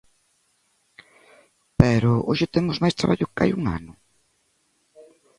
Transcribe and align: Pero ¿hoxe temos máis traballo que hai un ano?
Pero 1.79 2.11
¿hoxe 2.27 2.51
temos 2.55 2.81
máis 2.83 2.97
traballo 2.99 3.31
que 3.33 3.41
hai 3.43 3.51
un 3.59 3.63
ano? 3.77 3.93